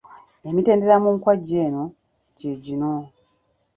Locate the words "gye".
2.37-2.53